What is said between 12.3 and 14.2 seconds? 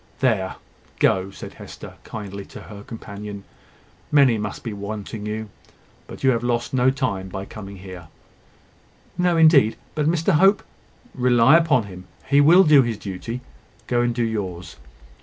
will do his duty. Go and